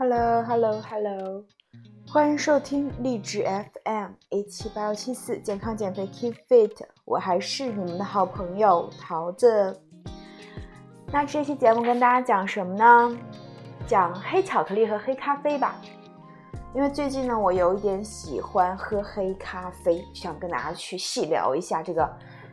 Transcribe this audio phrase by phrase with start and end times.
[0.00, 1.44] Hello Hello Hello，
[2.06, 9.76] 欢迎收听励志 FM 一七八幺七四健康减肥 Keep Fit，我还是你们的好朋友桃子。
[11.10, 13.18] 那这期节目跟大家讲什么呢？
[13.88, 15.74] 讲黑巧克力和黑咖啡吧。
[16.76, 22.08] 因为最近呢，我有一点喜欢喝黑咖啡，想跟大家去细聊一下这个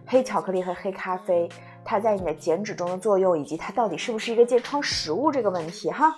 [0.08, 1.48] 黑巧克力和黑咖啡，
[1.84, 6.12] 它在你的减脂中的作用，以及它到底是不是一个健康食物这个问题哈。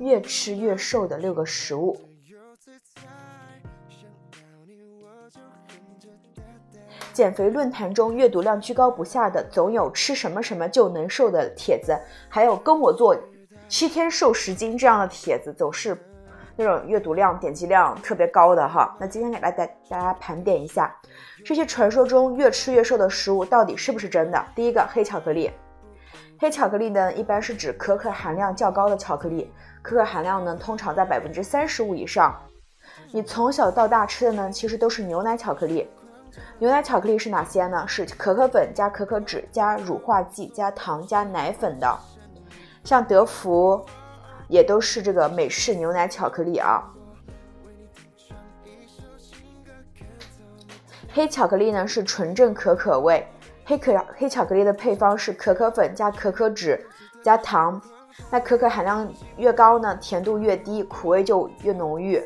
[0.00, 1.94] 越吃越瘦的六个食物。
[7.12, 11.94] 减肥论坛中阅读量居高不下的，总有吃什么什么就能瘦的帖子，
[12.30, 13.14] 还有跟我做
[13.68, 15.94] 七天瘦十斤这样的帖子，总是
[16.56, 18.96] 那种阅读量、点击量特别高的哈。
[18.98, 20.90] 那今天给大家大家盘点一下，
[21.44, 24.42] 这些传说中越吃越瘦的食物到底是不是真的？
[24.54, 25.50] 第一个，黑巧克力。
[26.38, 29.52] 黑巧克力呢，一般是指可可含量较高的巧克力，
[29.82, 32.34] 可可含量呢通常在百分之三十五以上。
[33.12, 35.88] 你从小到大吃的呢，其实都是牛奶巧克力。
[36.58, 37.84] 牛奶巧克力是哪些呢？
[37.88, 41.98] 是可可粉加可可脂加乳化剂加糖加奶粉的。
[42.84, 43.84] 像德芙，
[44.48, 46.82] 也都是这个美式牛奶巧克力啊。
[51.12, 53.26] 黑巧克力呢是纯正可可味。
[53.64, 56.80] 黑可黑巧克力的配方是可可粉加可可脂
[57.22, 57.80] 加糖，
[58.30, 62.22] 那可可含量越高呢，甜度越低，苦味就越浓郁。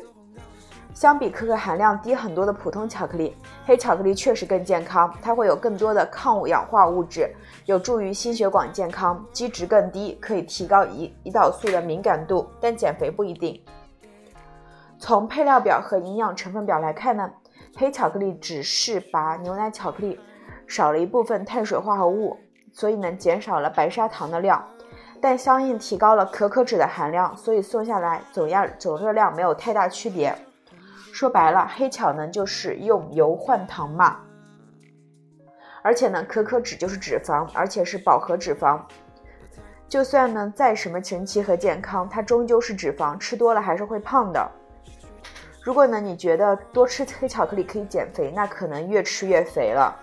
[0.93, 7.29] 相比可可含量低很多的普通巧克力，黑巧克力确实更健康，它会有更多的抗氧化物质，
[7.65, 13.61] 有助于心血管健康，基值更低，可以提高胰胰岛素的敏感度，但减肥不一定。
[14.97, 17.29] 从配料表和营养成分表来看呢，
[17.75, 20.19] 黑巧克力只是把牛奶巧克力。
[20.67, 22.35] 少了一部分碳水化合物，
[22.71, 24.67] 所以呢减少了白砂糖的量，
[25.21, 30.35] 但相应提高了可可脂的含量，所以算下来总压总热量没有太大区别。
[31.13, 34.19] 说白了，黑巧呢就是用油换糖嘛。
[35.81, 38.81] 而且呢，可可脂就是脂肪，而且是饱和脂肪。
[39.87, 44.51] 就算呢再什么神奇和健康，它终究是脂肪，吃多了还是会胖的。
[45.61, 49.95] 如果呢你觉得多吃黑巧克力可以减肥，那可能越吃越肥了。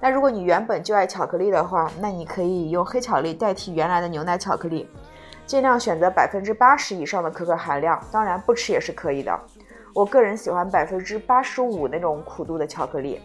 [0.00, 4.88] 那如果你原本就爱巧克力的话，那你可以用黑巧克力代替原来的牛奶巧克力，
[5.44, 9.38] 尽量选择百分之八十以上的可可含量，当然不吃也是可以的。
[9.94, 13.20] 我个人喜欢百分之八十五那种苦度的巧克力。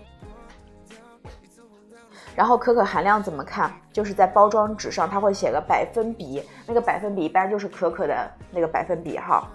[2.36, 3.72] 然后可可含量怎么看？
[3.94, 9.48] 就是在包装纸上它会写个百分比，那个百分比一般就是可可的那个百分比哈。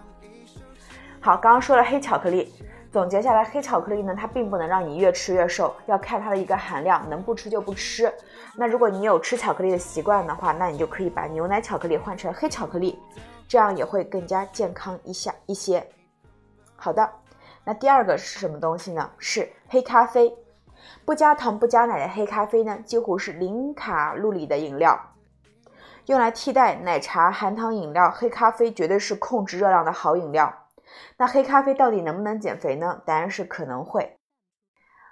[1.21, 2.51] 好，刚刚说了黑巧克力。
[2.93, 8.13] 总结下来，黑巧克力呢，它并不能让你越吃越瘦，要看它的一个含量，能不吃就不吃。
[8.57, 12.99] 那如果你有吃巧克力的习惯的话，那你就可以把牛奶巧克力换成黑巧克力，
[13.47, 15.87] 这样也会更加健康一下一些。
[16.75, 17.09] 好的，
[17.65, 19.09] 那第二个是什么东西呢？
[19.19, 20.35] 是黑咖啡，
[21.05, 25.01] 不加糖不加奶的黑咖啡呢，几乎是零卡路里的饮料，
[26.07, 30.53] 用来替代奶茶含糖饮料，黑咖啡绝对是控制热量的好饮料。
[31.17, 33.03] 那黑咖啡到底能不能减肥呢？
[33.05, 34.17] 答案是可能会。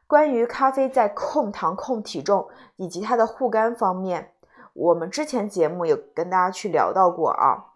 [0.06, 4.32] 关于咖啡在控糖、控体重以及它的护肝方面，
[4.72, 7.66] 我们之前节目有跟大家去聊到过啊。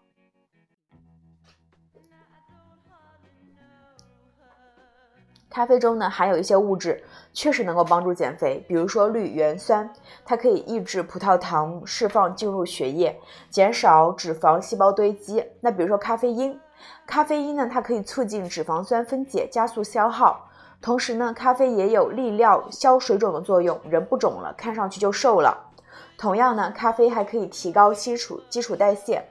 [5.47, 7.03] 咖啡中呢含有一些物质，
[7.33, 9.87] 确实能够帮助减肥，比如说绿原酸，
[10.25, 15.45] 它可以抑制葡萄糖释放进入血液，减少脂肪细胞堆积。
[15.61, 16.59] 那比如说咖啡因。
[17.05, 20.49] 咖啡因呢，它可以促进脂肪酸分解，加速消耗。
[20.81, 25.71] 同时呢，咖啡也有利尿、消水肿的作用，人不肿了，看上去就瘦了。
[26.17, 29.23] 同样呢，咖啡还可以提高基础基础代谢。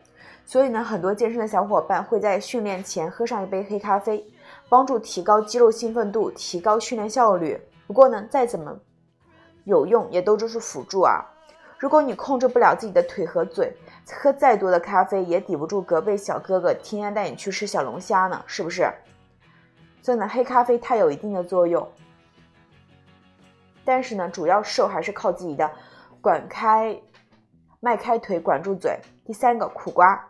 [0.44, 4.24] 所以呢，很多健身的小伙伴会在训练前喝上一杯黑咖啡，
[4.68, 7.60] 帮助提高肌肉兴奋度，提高训练效率。
[7.86, 8.76] 不过呢，再怎么
[9.64, 11.24] 有用，也都只是辅助啊。
[11.78, 13.76] 如果你控制不了自己的腿和嘴，
[14.10, 18.90] 喝再多的咖啡也抵不住隔壁小哥哥天天带你去吃小龙虾呢，是不是？
[20.02, 21.88] 所以呢，黑咖啡它有一定的作用，
[23.84, 25.70] 但是呢，主要瘦还是靠自己的
[26.20, 27.00] 管开、
[27.80, 28.98] 迈开腿，管住嘴。
[29.24, 30.28] 第三个，苦瓜，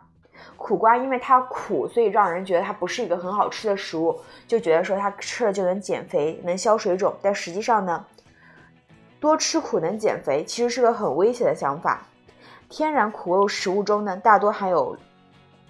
[0.55, 8.05] 苦瓜因为它苦，所以让人觉得它不是一个很好吃的食物，就觉得说它吃了就能减肥、能消水肿，但实际上呢？
[9.19, 12.05] 多吃苦能减肥，其实是个很危险的想法。
[12.75, 14.97] 天然苦味食物中呢，大多含有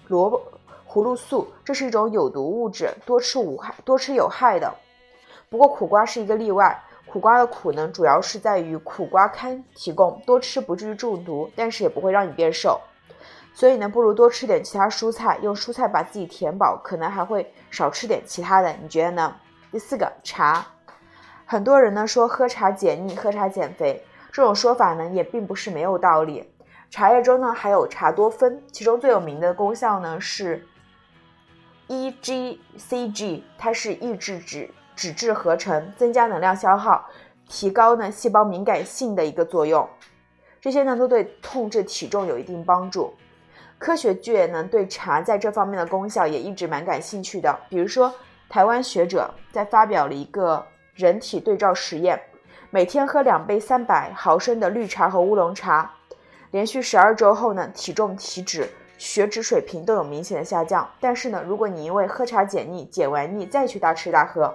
[0.08, 0.42] 萝卜
[0.88, 4.74] 葫芦素，这是一种有毒物质，多吃无害，多吃有害的。
[5.50, 12.80] 不过苦瓜是一个例外，苦瓜的苦呢，主要是在于苦瓜苷提供，多吃不至于中毒，但是也不会让你变瘦。
[13.52, 18.72] 所以呢，不如多吃点其他蔬菜，用蔬菜把自己填饱，可能还会少吃点其他的。
[18.80, 19.36] 你觉得呢？
[19.70, 20.66] 第四个茶，
[21.44, 24.02] 很多人呢说喝茶解腻，喝茶减肥，
[24.32, 26.50] 这种说法呢也并不是没有道理。
[26.94, 30.64] 茶叶中呢还有茶多酚，其中最有名的功效呢是
[31.88, 37.04] EGCG，它是抑制脂脂质合成，增加能量消耗，
[37.48, 39.88] 提高呢细胞敏感性的一个作用。
[40.60, 43.12] 这些呢都对控制体重有一定帮助。
[43.76, 47.58] 科学界呢对茶在这方面的功效也一直蛮感兴趣的。
[47.68, 48.14] 比如说，
[48.48, 50.64] 台湾学者在发表了一个
[50.94, 52.22] 人体对照实验，
[52.70, 55.92] 每天喝两杯三百毫升的绿茶和乌龙茶，
[56.54, 60.88] 连续十二周后呢，体重、体脂、血脂水平都有明显的下降。
[61.00, 64.54] 但是呢，如果你因为喝茶解腻，解完腻再去大吃大喝，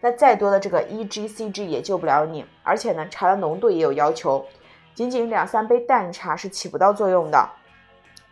[0.00, 2.46] 那再多的这个 EGCG 也救不了你。
[2.62, 4.46] 而且呢，茶的浓度也有要求，
[4.94, 7.50] 仅仅两三杯淡茶是起不到作用的。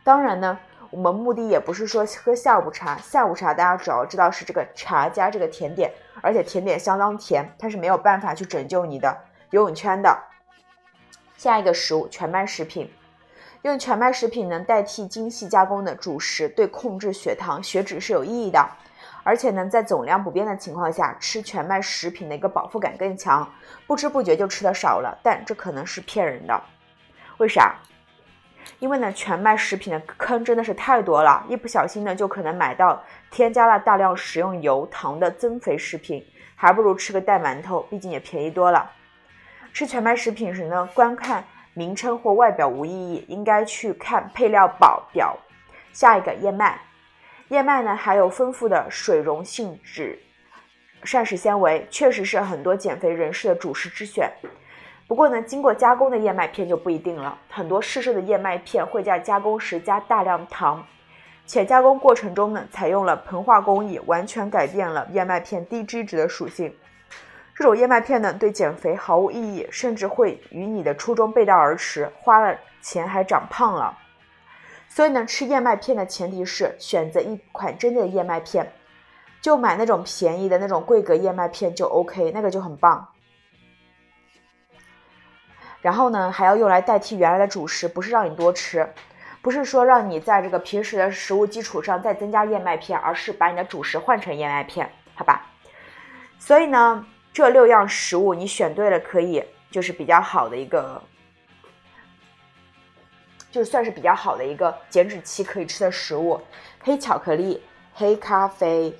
[0.02, 0.58] 当然呢，
[0.88, 2.96] 我们目的也不是说喝下午茶。
[2.96, 5.92] 下午茶大家主要知道是这个茶加这个甜点，
[6.22, 9.14] 而且甜点相当甜，它是没有办法去拯救你的
[9.50, 10.18] 游泳圈的。
[11.36, 12.90] 下一个食物，全麦食品，
[13.62, 18.66] 用全麦食品能代替精细加工的主食，对控制血糖、血脂是有意义的。
[19.22, 23.50] 而且呢，在总量不变的情况下，吃全麦食品的一个饱腹感更强，
[23.86, 25.18] 不知不觉就吃的少了。
[25.22, 26.62] 但这可能是骗人的，
[27.38, 27.74] 为啥？
[28.78, 38.90] 因为呢，全麦食品的坑真的是太多了，一不小心呢，就可能买到添加了大量食用油、糖的增肥食品，还不如吃个带馒头，毕竟也便宜多了。
[39.74, 41.44] 吃全麦食品时呢，观看
[41.74, 45.36] 名称或外表无意义，应该去看配料表表。
[45.92, 46.80] 下一个燕麦，
[47.48, 50.16] 燕麦呢含有丰富的水溶性脂
[51.02, 54.30] 膳食纤维，确实是很多减肥人士的主食之选。
[55.08, 57.36] 不过呢，经过加工的燕麦片就不一定了。
[57.50, 60.86] 很多市售的燕麦片会在加工时加大量糖，
[61.46, 66.72] 且加工过程中呢，采用了膨化工艺，完全改变了燕麦片低脂质的属性。
[67.54, 73.96] 这种燕麦片呢，对减肥毫无意义，甚至会与你的初衷背道而驰，花了钱还长胖了。
[74.88, 78.72] 所以呢，吃燕麦片的前提是选择一款真正的燕麦片，
[79.40, 83.08] 就买那种便宜的那种桂格燕麦片就 OK，那个就很棒。
[85.80, 88.88] 然后呢，还要用来代替原来的主食，不是让你多吃，
[89.42, 95.46] 不是说让你在这个平时的食物基础上再增加燕麦片，而是把你的主食换成燕麦片，好吧？
[96.38, 101.02] 所以呢，这六样食物你选对了，可以就是比较好的一个，
[103.50, 106.40] 就算是比较好的一个减脂期可以吃的食物：
[106.80, 108.96] 黑巧克力、黑咖啡、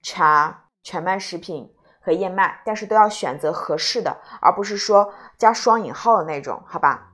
[0.00, 1.70] 茶、全麦食品。
[2.04, 7.12] 和燕麦，但是都要选择合适的，而不是说加双引号的那种，好吧？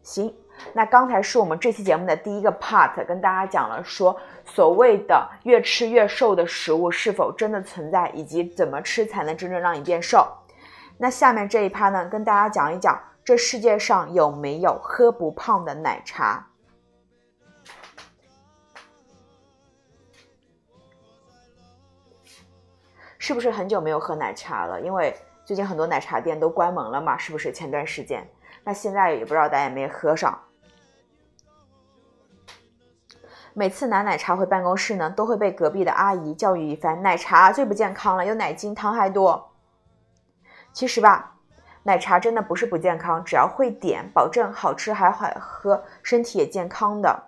[0.00, 0.32] 行，
[0.72, 10.26] 那刚才是我们这期节目的第一个 part，跟大家讲了说所谓的越吃越瘦的食物是否真的存在，以及怎么吃才能真正让你变瘦。
[10.96, 16.44] 那下面这一趴呢，跟大家讲一讲这世界上有没有喝不胖的奶茶。
[23.20, 24.80] 是不是很久没有喝奶茶了？
[24.80, 25.14] 因为
[25.44, 27.52] 最近很多奶茶店都关门了嘛，是不是？
[27.52, 28.26] 前段时间，
[28.64, 30.38] 那现在也不知道大家有没有喝上。
[33.58, 39.50] 每次拿奶茶回办公室呢，都会被隔壁的阿姨教育一番：奶茶最不健康了，有奶精，糖还多。
[40.72, 41.34] 其实吧，
[41.82, 47.24] 奶茶真的不是不健康，只要会点，保证好吃还好喝，身体也健康的。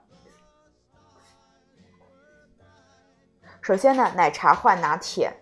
[3.60, 5.32] 首先呢，奶茶换拿铁。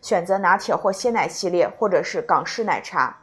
[0.00, 3.16] 选择拿铁或鲜奶系列，或者是港式奶茶，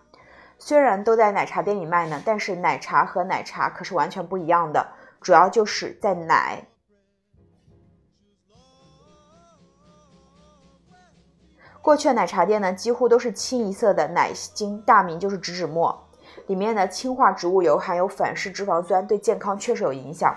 [0.58, 4.88] 虽然都在奶茶店里卖呢，但是奶茶和奶茶可是完全不一样的，
[5.20, 6.66] 主要就是在奶。
[11.81, 16.07] 过去的奶茶店呢，几乎都是清一色的奶精，大名就是植脂末，
[16.48, 20.36] 里面的氢化植物油含有反式脂肪酸，对健康确实有影响。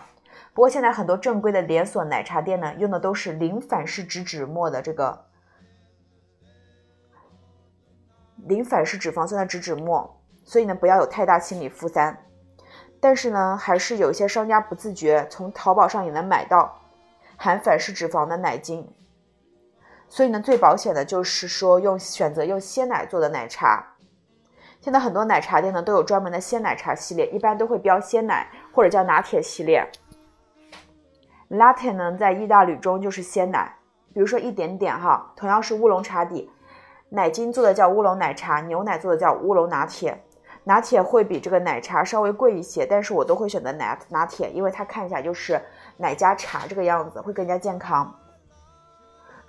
[0.54, 5.24] 不过现在很多正规的连锁奶茶店呢，用的都是零反式植脂末的这个。
[8.46, 12.24] 零反式脂肪酸的植脂末，所以呢，不要有太大心理负担。
[13.00, 16.80] 但是呢，还是有一些商家不自觉，从淘宝上也能买到
[17.36, 18.88] 含反式脂肪的奶精。
[20.12, 23.94] 所以呢，最保险的就是说用选择用鲜奶做的奶茶。
[24.78, 29.90] 现在很多奶茶店呢都有专门的鲜奶茶系列，一般都会标鲜奶或者叫拿铁系列。
[31.48, 33.74] Latte 呢，在意大利中就是鲜奶，
[34.12, 36.50] 比如说一点点哈，同样是乌龙茶底。
[37.08, 40.22] 奶精做的叫乌龙奶茶，牛奶做的叫乌龙拿铁。
[40.64, 45.58] 拿铁会比这个奶茶稍微贵一些，但是我都会选择拿拿铁，因为它看起来就是
[45.96, 48.14] 奶加茶这个样子，会更加健康。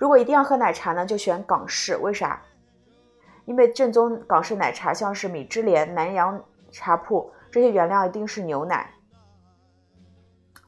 [0.04, 2.42] 如果一定要喝奶茶呢，就选港式，为啥？
[3.46, 8.92] 因为正宗港式奶茶像是米芝莲、南洋茶铺这些原料一定是牛奶。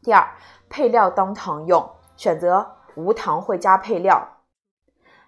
[0.03, 0.27] 第二，
[0.71, 4.27] 配料当糖用，选择无糖会加配料。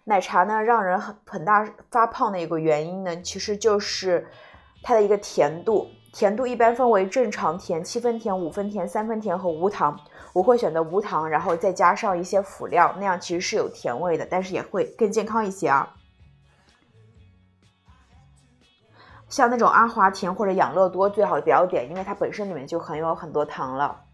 [0.05, 4.27] 奶茶呢，让人很很大发胖的一个原因呢，其实就是
[4.83, 5.87] 它的一个甜度。
[6.13, 9.99] 甜度一般分为正常甜、七分甜、五分甜、三分甜和无糖。
[10.33, 15.95] 我会选择无糖，然后再加上一些辅料，那样其实是有甜味的，但是也会更健康一些啊。
[19.29, 24.05] 像那种阿华田或者养乐多，最好不要点，因为它本身里面就很有很多糖了。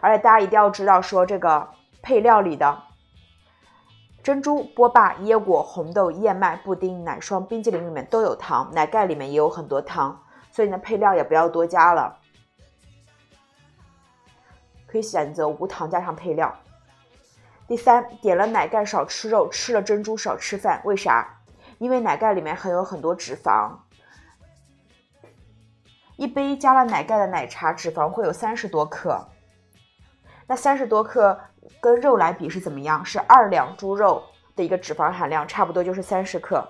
[0.00, 1.70] 而且大家一定要知道，说这个
[2.02, 2.78] 配料里的
[4.22, 10.22] 珍珠、波霸、椰果、红豆、燕麦、布丁、奶霜、冰激凌里面都有糖，奶盖里面也有很多糖，
[10.58, 12.18] 所以呢，配料也不要多加了，
[14.88, 16.52] 可以选择无糖加上配料。
[17.68, 21.38] 第三，点了奶盖少吃肉，吃了珍珠少吃饭，为啥？
[21.78, 23.70] 因为奶盖里面含有很多脂肪。
[26.16, 29.28] 一杯加了奶盖的奶茶，脂肪会有三十多克。
[30.48, 31.38] 那三十多克
[31.80, 33.04] 跟肉来比是怎么样？
[33.04, 34.24] 是二两猪肉
[34.56, 36.68] 的一个脂肪含量，差不多就是三十克。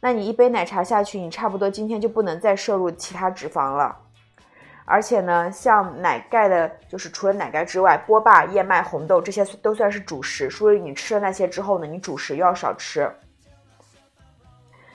[0.00, 3.96] 那你一杯奶茶下去，你差不多今天就不能再摄入其他脂肪了。
[4.84, 10.48] 而且呢，像奶盖的，就是除了奶盖之外，波霸、燕麦、红豆这些都算是主食。
[10.48, 13.10] 所以你吃了那些之后呢，你主食又要少吃。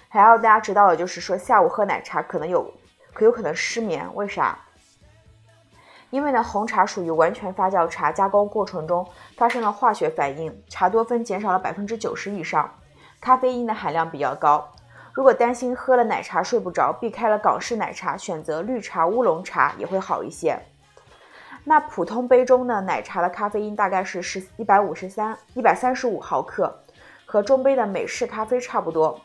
[0.09, 2.73] 还要大家知道的就是说，下午喝奶茶可能有。
[3.15, 4.09] 可有可能失眠？
[4.15, 4.57] 为啥？
[6.09, 9.07] 因为呢，红茶属于完全发酵茶，加工过程中
[9.37, 12.73] 发生了化学反应，茶多酚减少了百分之九十以上，
[13.21, 14.72] 咖啡因的含量比较高。
[15.13, 20.59] 如果担心喝了奶茶睡不着，避开了港式奶茶，选择绿茶、乌龙茶也会好一些。
[21.63, 26.83] 那普通杯中呢，奶茶的咖啡因大概是十一百五十三一百三十五毫克，
[27.25, 29.21] 和中杯的美式咖啡差不多。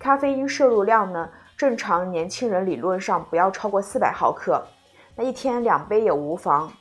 [0.00, 1.30] 咖啡因摄入量呢？
[1.56, 4.64] 正常年轻人理论上不要超过四百毫克，
[5.16, 6.72] 那一天两杯也无妨。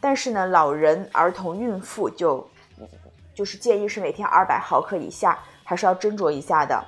[0.00, 2.46] 但是呢，老人、儿童、孕妇就
[3.34, 6.82] 就是建议是每天二百毫克以下，还是要斟酌一下的。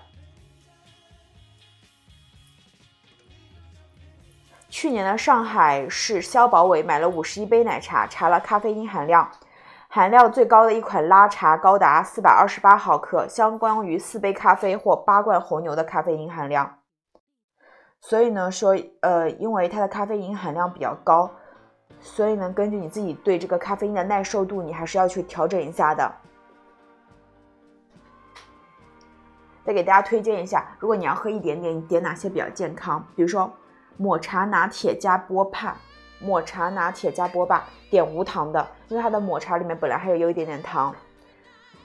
[4.70, 9.28] 去年呢，上海市消保委买了五十一杯奶茶，查了咖啡因含量。
[9.90, 16.78] 含量最高的一款拉茶高达四百二十八毫克，相当于四杯咖啡或八罐红牛的咖啡因含量。
[18.00, 21.28] 所以呢，说呃，因为它的咖啡因含量比较高，
[22.00, 26.14] 所以呢，根据你自己对这个咖啡因的耐受度，你还是要去调整一下的。
[29.68, 33.06] 再给大家推荐一下，如果你要喝一点点，你点哪些比较健康？
[33.14, 33.52] 比如说
[33.98, 35.76] 抹茶拿铁加波霸。
[36.20, 40.96] 抹茶拿铁加波霸，点无糖的，因为它的抹茶里面本来还有有一点点糖，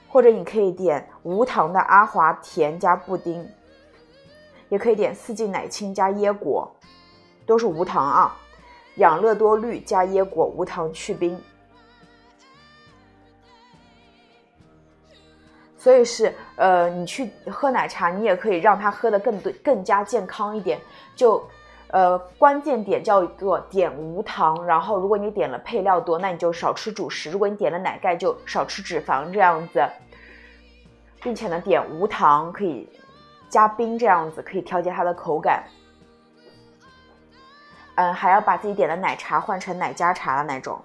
[0.08, 3.46] 或者你可以点无糖的阿华田加布丁，
[4.70, 6.74] 也可以点四季奶青加椰果，
[7.44, 8.34] 都是无糖啊。
[8.94, 11.38] 养乐多绿加椰果，无糖去冰。
[15.84, 20.80] 所以是呃，你去喝奶茶，你也可以让它喝的更多、更加健康一点，
[21.14, 21.46] 就。
[21.88, 29.86] 呃，关键点叫做点无糖，然后如果你点了配料多，那你就少吃主食；如果你点了奶盖，就少吃脂肪这样子，
[31.22, 32.88] 并且呢，点无糖可以
[33.48, 35.62] 加冰这样子，可以调节它的口感。
[37.94, 40.82] 嗯，还要把自己点的奶茶换成奶加茶的那种。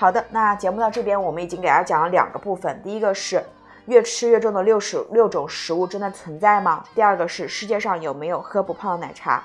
[0.00, 3.44] 好的，那节目到这边，我们已经给大家讲了两个部分，第一个是。
[3.86, 6.84] 越吃越重的六十六种食物真的存在吗？
[6.94, 9.42] 第二个是世界上有没有喝不胖的奶茶？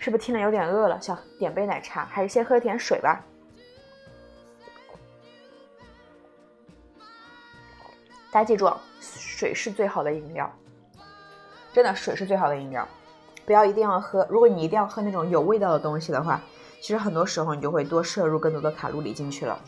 [0.00, 2.04] 是不是听了有点饿了，想点杯奶茶？
[2.06, 3.22] 还是先喝点水吧。
[8.32, 10.50] 大家记住，水是最好的饮料。
[11.70, 12.88] 真的，水是最好的饮料，
[13.44, 14.26] 不要一定要喝。
[14.30, 16.40] 如果你一定要喝那种有味道的东西的话，
[16.80, 19.60] 其实很多时候你就会多摄入更多的卡路里进去了。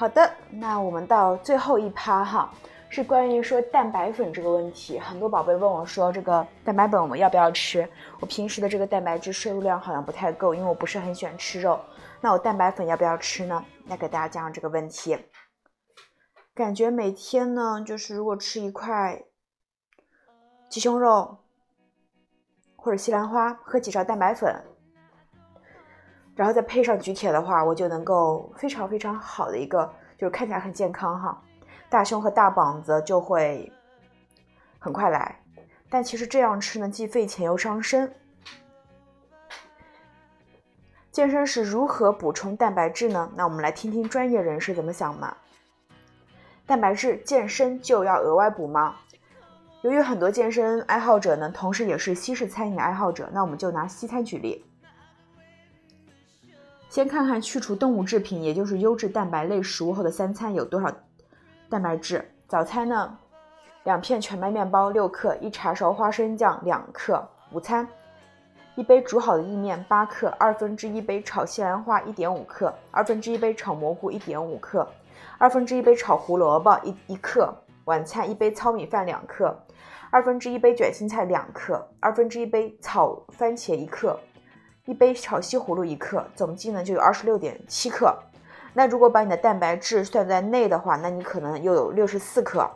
[0.00, 2.50] 好的，那我们到最后一趴哈，
[2.88, 4.98] 是关于说蛋白粉这个问题。
[4.98, 7.86] 很多宝贝问我说，这个蛋白粉我们要不要吃？
[8.18, 11.78] 我平时的这个蛋白质摄入量好像不太够，因为我不是很喜欢吃肉。
[12.22, 13.62] 那我蛋白粉要不要吃呢？
[13.88, 15.18] 来给大家讲讲这个问题。
[16.54, 19.22] 感觉每天呢，就是如果吃一块
[20.70, 21.40] 鸡胸肉
[22.74, 24.64] 或者西兰花，喝几勺蛋白粉。
[26.40, 29.84] 然后再配上举铁的话，我就能够非常非常好的一个，
[30.16, 31.38] 就是看起来很健康哈，
[31.90, 33.70] 大胸和大膀子就会
[34.78, 35.38] 很快来。
[35.90, 38.10] 但其实这样吃呢，既费钱又伤身。
[41.12, 43.30] 健身时如何补充蛋白质呢？
[43.36, 45.36] 那我们来听听专业人士怎么想嘛。
[46.64, 48.96] 蛋白质健身就要额外补吗？
[49.82, 54.64] 由于很多健身爱好者呢，同时也是西式餐饮爱好者，那我们就拿西餐举例。
[56.90, 60.92] 先看看去除动物制品，也就是优质蛋白类食物后的三餐有多少
[61.68, 62.28] 蛋白质。
[62.48, 63.16] 早餐呢，
[63.84, 67.24] 两片全麦面包六克，一茶勺花生酱两克。
[67.52, 67.86] 午餐，
[68.74, 74.84] 一杯煮好的意面八克，二分之一杯炒西兰花一点五克，二分之一杯炒蘑菇一点五克，
[75.38, 77.54] 二分之一杯炒胡萝卜一一克。
[77.84, 79.56] 晚餐一杯糙米饭两克，
[80.10, 84.18] 二分之一杯卷心菜两克，二分之一杯炒番茄一克。
[84.90, 88.12] 一杯炒西葫芦一克，总计呢就有二十六点七克。
[88.74, 92.68] 那如果把你的蛋白质算在内的话，那你可能又有六十四克。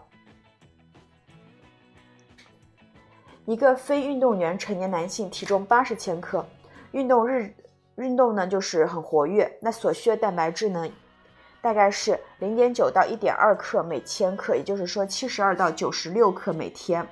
[3.46, 6.46] 一个非运动员成年男性体重八十千克，
[6.92, 7.53] 运动日
[7.96, 10.88] 运动呢就是很活跃，那所需的蛋白质呢
[11.61, 17.05] 大概是零点九到一点二克每千克，也就是说七十二到九十六克每天。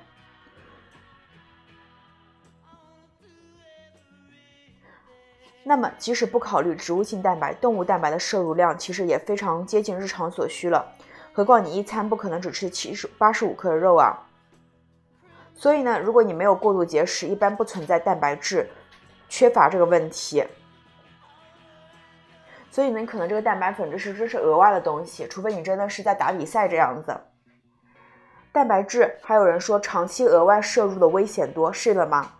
[5.65, 10.85] 那么，即使不考虑植物性蛋白，动物蛋白的摄入量其实也非常接近日常所需了。
[11.31, 14.13] 何况你一餐不可能只吃七十八十五克的肉啊。
[15.55, 18.69] 所以呢，如果你没有过度节食，一般不存在蛋白质
[19.29, 20.43] 缺乏这个问题。
[22.69, 27.15] 所以呢，可能这个蛋白粉这是这是额外的东西，除非你真的是在打比赛这样子。
[28.51, 32.31] 蛋白质还有人说长期额外摄入的危险多，是的吗？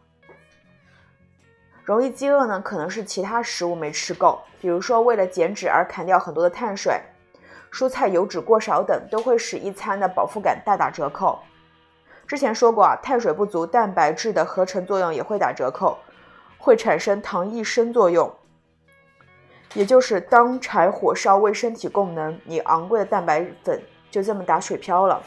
[1.84, 6.98] 容易饥饿呢，可能是其他食物没吃够，比如说为了减脂而砍掉很多的碳水，
[7.72, 11.40] 蔬菜油脂过少等，都会使一餐的饱腹感大打折扣。
[12.26, 16.00] 之前说过啊，碳水不足，蛋白质的合成作用也会打折扣，
[16.58, 18.34] 会产生糖异生作用，
[19.74, 25.22] 也就是当柴火烧为身体供能，你昂贵的蛋白粉就这么打水漂了。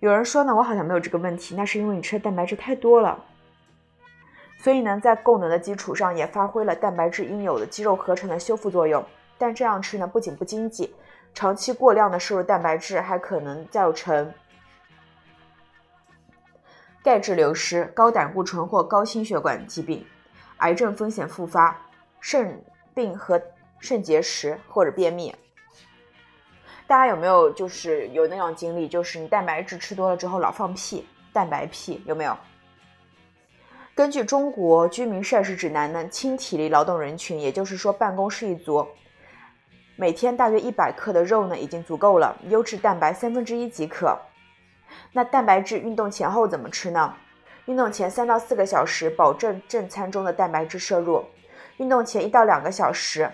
[0.00, 3.18] 有人说呢，我好像没有这个问题，那是因为你吃的蛋白质太多了。
[4.64, 9.04] 所以呢，在供能的基础上，也发挥了蛋白质应有的肌肉合成的修复作用。
[9.36, 10.94] 但这样吃呢，不仅不经济，
[11.34, 14.32] 长期过量的摄入蛋白质，还可能造成
[17.02, 20.02] 钙质流失、高胆固醇或高心血管疾病、
[20.56, 21.78] 癌症风险复发、
[22.18, 23.38] 肾病和
[23.80, 25.34] 肾结石或者便秘。
[26.86, 32.34] 大家有没有就是有那种经历，就是你蛋白质吃多了之后老放屁，蛋白屁有没有？
[33.94, 38.84] 根据中国居民膳食指南呢，轻体力劳动人群，也就是说办公室一族，
[39.94, 44.18] 每天大约一百克的肉呢已经足够了，优质蛋白三分之一即可。
[45.12, 47.14] 那蛋白质运动前后怎么吃呢？
[47.66, 51.24] 运动前三到四个小时保证正餐中的蛋白质摄入，
[51.76, 53.30] 运动前一到两个小时，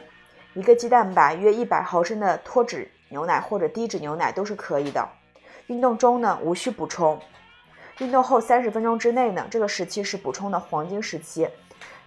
[0.52, 5.08] 一个鸡蛋白约一百毫升的脱脂牛奶或者低脂牛奶都是可以的。
[5.68, 7.18] 运动中呢无需补充。
[8.00, 11.46] 运动后三十分钟之内呢，这个时期是补充的黄金时期，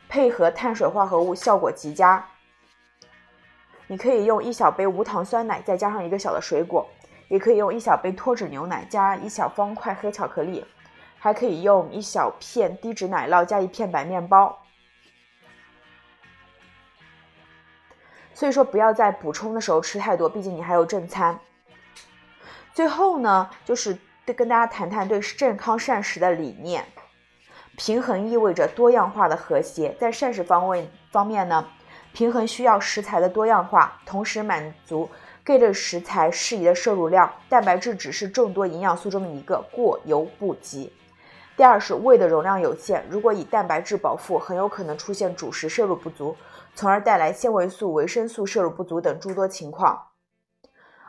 [0.10, 2.28] 配合碳水化合物效果极佳。
[3.86, 6.90] 你可以用一小杯无糖酸奶，再加上一个小的水果，
[7.28, 10.66] 也可以用一小杯脱脂牛奶加一小方块黑巧克力，
[11.20, 14.64] 还可以用一小片低脂奶酪加一片白面包。
[18.34, 21.40] 所以说，不要在补充的时候吃太多，毕竟你还有正餐。
[22.74, 23.96] 最后呢，就是。
[24.26, 26.86] 对，跟大家谈谈对健康膳食的理念。
[27.76, 29.94] 平衡意味着多样化的和谐。
[30.00, 31.68] 在膳食方位方面呢，
[32.14, 35.10] 平衡需要食材的多样化，同时满足
[35.44, 37.30] 各类食材适宜的摄入量。
[37.50, 40.94] 蛋白质只是众多营养素中的一个，过犹不及。
[41.58, 46.38] 第二是胃的容量有限，如果以蛋白质饱腹，很有可能出现主食摄入不足，
[46.74, 50.00] 从而带来纤维素、维生素摄入不足等诸多情况。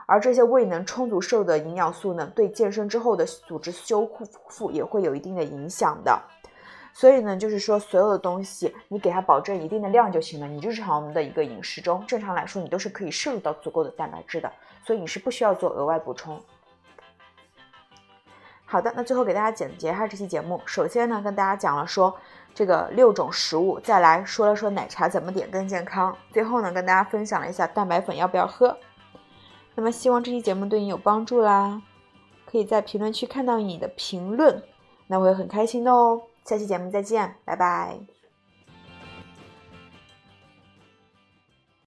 [0.07, 4.09] 而这些未能充足摄入的营养素呢，对健身之后的组织修
[4.49, 6.21] 复也会有一定的影响的。
[6.93, 10.47] 所以呢，就是说所有的东西你给它保证一定的量就行了。
[10.47, 14.53] 你日常我们的一个饮食中，正常来说你都是可以摄入到足够的蛋白质的，
[14.87, 16.41] 所以你是不需要做额外补充。
[18.65, 20.61] 好的，那最后给大家总结一下这期节目。
[20.67, 22.17] 首先呢，跟大家讲了说
[22.55, 26.17] 这个六种食物，再来说了说奶茶怎么点更健康。
[26.33, 28.77] 最后呢，跟大家分享了一下蛋白粉要不要喝。
[29.75, 31.83] 那么希望这期节目对你有帮助啦，
[32.47, 34.63] 可以在评论区看到你的评论，
[35.09, 36.23] 那我会很开心的哦。
[36.45, 38.14] 下期节目再见，拜拜。